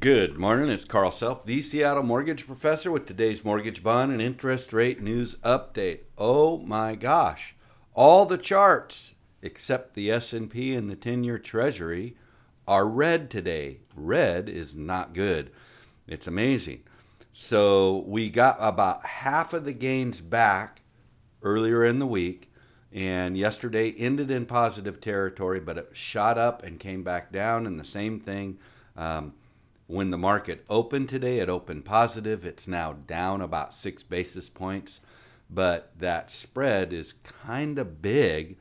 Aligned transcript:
Good 0.00 0.38
morning. 0.38 0.68
It's 0.68 0.84
Carl 0.84 1.10
Self, 1.10 1.46
the 1.46 1.62
Seattle 1.62 2.02
mortgage 2.02 2.46
professor, 2.46 2.90
with 2.90 3.06
today's 3.06 3.42
mortgage 3.42 3.82
bond 3.82 4.12
and 4.12 4.20
interest 4.20 4.74
rate 4.74 5.00
news 5.00 5.36
update. 5.36 6.00
Oh 6.18 6.58
my 6.58 6.94
gosh! 6.94 7.56
All 7.94 8.26
the 8.26 8.36
charts 8.36 9.14
except 9.40 9.94
the 9.94 10.10
S&P 10.10 10.74
and 10.74 10.90
the 10.90 10.94
10-year 10.94 11.38
Treasury 11.38 12.16
are 12.68 12.86
red 12.86 13.30
today. 13.30 13.78
Red 13.96 14.48
is 14.48 14.76
not 14.76 15.14
good. 15.14 15.50
It's 16.06 16.26
amazing. 16.26 16.82
So 17.32 18.04
we 18.06 18.28
got 18.28 18.58
about 18.60 19.04
half 19.04 19.54
of 19.54 19.64
the 19.64 19.72
gains 19.72 20.20
back 20.20 20.82
earlier 21.42 21.82
in 21.82 21.98
the 21.98 22.06
week, 22.06 22.52
and 22.92 23.38
yesterday 23.38 23.94
ended 23.98 24.30
in 24.30 24.44
positive 24.44 25.00
territory, 25.00 25.60
but 25.60 25.78
it 25.78 25.90
shot 25.94 26.36
up 26.36 26.62
and 26.62 26.78
came 26.78 27.02
back 27.02 27.32
down, 27.32 27.66
and 27.66 27.80
the 27.80 27.86
same 27.86 28.20
thing. 28.20 28.58
Um, 28.94 29.32
when 29.88 30.10
the 30.10 30.18
market 30.18 30.64
opened 30.68 31.08
today, 31.08 31.38
it 31.38 31.48
opened 31.48 31.84
positive. 31.84 32.44
It's 32.46 32.68
now 32.68 32.92
down 32.92 33.40
about 33.40 33.74
six 33.74 34.02
basis 34.02 34.50
points, 34.50 35.00
but 35.50 35.92
that 35.98 36.30
spread 36.30 36.92
is 36.92 37.14
kind 37.46 37.78
of 37.78 38.00
big. 38.00 38.58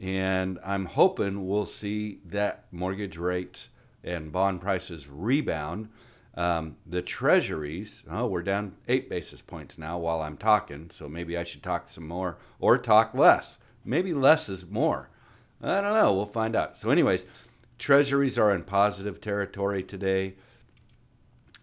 And 0.00 0.58
I'm 0.62 0.84
hoping 0.84 1.48
we'll 1.48 1.64
see 1.64 2.20
that 2.26 2.66
mortgage 2.70 3.16
rates 3.16 3.70
and 4.04 4.30
bond 4.30 4.60
prices 4.60 5.08
rebound. 5.08 5.88
Um, 6.34 6.76
the 6.86 7.00
treasuries, 7.00 8.02
oh, 8.10 8.26
we're 8.26 8.42
down 8.42 8.76
eight 8.86 9.08
basis 9.08 9.40
points 9.40 9.78
now 9.78 9.96
while 9.96 10.20
I'm 10.20 10.36
talking, 10.36 10.90
so 10.90 11.08
maybe 11.08 11.38
I 11.38 11.44
should 11.44 11.62
talk 11.62 11.88
some 11.88 12.06
more 12.06 12.36
or 12.60 12.76
talk 12.76 13.14
less. 13.14 13.58
Maybe 13.82 14.12
less 14.12 14.50
is 14.50 14.66
more. 14.66 15.08
I 15.62 15.80
don't 15.80 15.94
know. 15.94 16.12
We'll 16.12 16.26
find 16.26 16.54
out. 16.54 16.78
So, 16.78 16.90
anyways, 16.90 17.26
treasuries 17.78 18.38
are 18.38 18.54
in 18.54 18.64
positive 18.64 19.22
territory 19.22 19.82
today. 19.82 20.34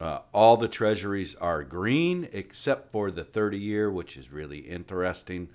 Uh, 0.03 0.19
all 0.33 0.57
the 0.57 0.67
treasuries 0.67 1.33
are 1.35 1.63
green 1.63 2.27
except 2.33 2.91
for 2.91 3.09
the 3.09 3.23
30 3.23 3.57
year, 3.57 3.89
which 3.89 4.17
is 4.17 4.33
really 4.33 4.57
interesting. 4.57 5.47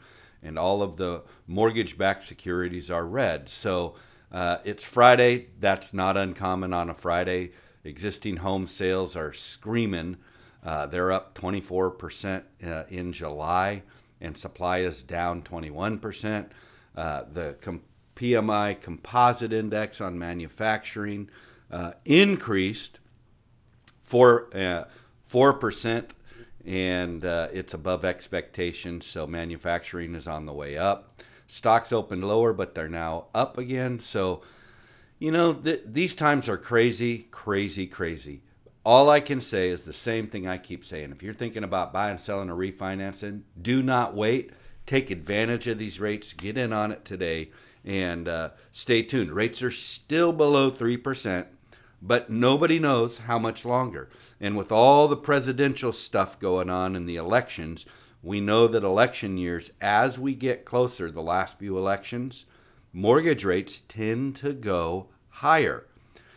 And 0.42 0.58
all 0.58 0.80
of 0.80 0.96
the 0.96 1.22
mortgage 1.46 1.98
backed 1.98 2.26
securities 2.26 2.90
are 2.90 3.04
red. 3.04 3.50
So 3.50 3.96
uh, 4.32 4.56
it's 4.64 4.86
Friday. 4.86 5.48
That's 5.60 5.92
not 5.92 6.16
uncommon 6.16 6.72
on 6.72 6.88
a 6.88 6.94
Friday. 6.94 7.50
Existing 7.84 8.38
home 8.38 8.66
sales 8.66 9.16
are 9.16 9.34
screaming. 9.34 10.16
Uh, 10.64 10.86
they're 10.86 11.12
up 11.12 11.34
24% 11.34 12.42
uh, 12.64 12.84
in 12.88 13.12
July, 13.12 13.82
and 14.18 14.34
supply 14.34 14.78
is 14.78 15.02
down 15.02 15.42
21%. 15.42 16.48
Uh, 16.96 17.24
the 17.30 17.54
com- 17.60 17.82
PMI 18.16 18.80
composite 18.80 19.52
index 19.52 20.00
on 20.00 20.18
manufacturing 20.18 21.28
uh, 21.70 21.92
increased 22.06 22.98
four 24.08 24.48
uh, 24.56 24.84
four 25.26 25.52
percent, 25.52 26.14
and 26.64 27.24
uh, 27.24 27.48
it's 27.52 27.74
above 27.74 28.04
expectations. 28.04 29.06
So 29.06 29.26
manufacturing 29.26 30.14
is 30.14 30.26
on 30.26 30.46
the 30.46 30.52
way 30.52 30.76
up. 30.76 31.22
Stocks 31.46 31.92
opened 31.92 32.24
lower, 32.24 32.52
but 32.52 32.74
they're 32.74 32.88
now 32.88 33.26
up 33.34 33.56
again. 33.56 34.00
So, 34.00 34.42
you 35.18 35.30
know, 35.30 35.54
th- 35.54 35.82
these 35.86 36.14
times 36.14 36.48
are 36.48 36.58
crazy, 36.58 37.28
crazy, 37.30 37.86
crazy. 37.86 38.42
All 38.84 39.10
I 39.10 39.20
can 39.20 39.40
say 39.40 39.68
is 39.68 39.84
the 39.84 39.92
same 39.92 40.28
thing 40.28 40.46
I 40.46 40.58
keep 40.58 40.84
saying. 40.84 41.12
If 41.12 41.22
you're 41.22 41.34
thinking 41.34 41.64
about 41.64 41.92
buying, 41.92 42.18
selling, 42.18 42.50
or 42.50 42.56
refinancing, 42.56 43.42
do 43.60 43.82
not 43.82 44.14
wait. 44.14 44.50
Take 44.86 45.10
advantage 45.10 45.66
of 45.66 45.78
these 45.78 46.00
rates. 46.00 46.32
Get 46.32 46.56
in 46.56 46.72
on 46.72 46.92
it 46.92 47.04
today 47.04 47.50
and 47.84 48.28
uh, 48.28 48.50
stay 48.70 49.02
tuned. 49.02 49.32
Rates 49.32 49.62
are 49.62 49.70
still 49.70 50.32
below 50.32 50.70
3% 50.70 51.46
but 52.00 52.30
nobody 52.30 52.78
knows 52.78 53.18
how 53.18 53.38
much 53.38 53.64
longer. 53.64 54.08
And 54.40 54.56
with 54.56 54.70
all 54.70 55.08
the 55.08 55.16
presidential 55.16 55.92
stuff 55.92 56.38
going 56.38 56.70
on 56.70 56.94
in 56.94 57.06
the 57.06 57.16
elections, 57.16 57.86
we 58.22 58.40
know 58.40 58.66
that 58.66 58.84
election 58.84 59.38
years, 59.38 59.70
as 59.80 60.18
we 60.18 60.34
get 60.34 60.64
closer, 60.64 61.10
the 61.10 61.22
last 61.22 61.58
few 61.58 61.78
elections, 61.78 62.44
mortgage 62.92 63.44
rates 63.44 63.80
tend 63.80 64.36
to 64.36 64.52
go 64.52 65.08
higher. 65.28 65.86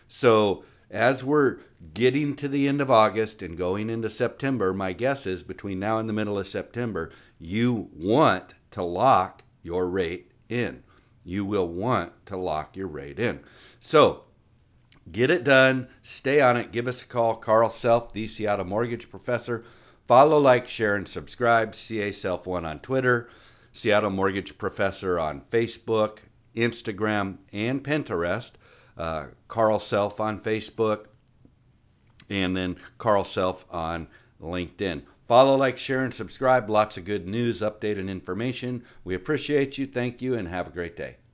So, 0.08 0.64
as 0.90 1.24
we're 1.24 1.60
getting 1.94 2.36
to 2.36 2.48
the 2.48 2.68
end 2.68 2.82
of 2.82 2.92
August 2.92 3.42
and 3.42 3.58
going 3.58 3.90
into 3.90 4.10
September, 4.10 4.74
my 4.74 4.94
guess 4.94 5.26
is 5.26 5.42
between 5.42 5.80
now 5.80 6.00
and 6.00 6.10
the 6.10 6.14
middle 6.14 6.38
of 6.38 6.48
September, 6.48 7.12
you 7.40 7.90
want 7.94 8.54
to 8.72 8.84
lock 8.84 9.44
your 9.64 9.88
rate 9.88 10.32
in. 10.50 10.84
You 11.24 11.46
will 11.46 11.68
want 11.68 12.26
to 12.28 12.38
lock 12.38 12.76
your 12.76 12.88
rate 12.88 13.20
in. 13.20 13.40
So, 13.80 14.26
Get 15.12 15.32
it 15.32 15.44
done. 15.44 15.88
Stay 16.02 16.42
on 16.42 16.58
it. 16.58 16.72
Give 16.72 16.88
us 16.88 17.02
a 17.02 17.06
call. 17.06 17.36
Carl 17.36 17.70
Self, 17.70 18.14
the 18.14 18.28
Seattle 18.28 18.66
Mortgage 18.66 19.10
Professor. 19.10 19.64
Follow, 20.08 20.38
like, 20.38 20.68
share, 20.68 20.96
and 20.96 21.08
subscribe. 21.08 21.76
CA 21.76 22.12
Self 22.12 22.46
One 22.46 22.66
on 22.66 22.80
Twitter. 22.80 23.30
Seattle 23.74 24.10
Mortgage 24.10 24.58
Professor 24.58 25.20
on 25.20 25.42
Facebook, 25.50 26.20
Instagram, 26.56 27.38
and 27.52 27.84
Pinterest. 27.84 28.52
Uh, 28.98 29.28
Carl 29.48 29.80
Self 29.80 30.20
on 30.20 30.40
Facebook. 30.40 31.06
And 32.30 32.56
then 32.56 32.78
Carl 32.98 33.24
Self 33.24 33.66
on 33.70 34.08
LinkedIn. 34.42 35.04
Follow, 35.28 35.56
like, 35.56 35.78
share, 35.78 36.04
and 36.04 36.14
subscribe. 36.14 36.70
Lots 36.70 36.98
of 36.98 37.06
good 37.06 37.28
news, 37.28 37.62
update, 37.62 37.98
and 37.98 38.10
information. 38.10 38.84
We 39.04 39.16
appreciate 39.16 39.78
you. 39.78 39.88
Thank 39.88 40.22
you, 40.22 40.36
and 40.36 40.48
have 40.48 40.68
a 40.68 40.72
great 40.72 40.96
day. 40.96 41.18